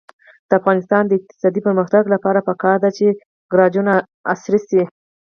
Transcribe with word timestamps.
د 0.47 0.51
افغانستان 0.59 1.03
د 1.07 1.11
اقتصادي 1.19 1.61
پرمختګ 1.67 2.03
لپاره 2.13 2.45
پکار 2.49 2.77
ده 2.83 2.89
چې 2.97 3.07
ګراجونه 3.51 3.93
عصري 4.31 4.59
شي. 4.69 4.83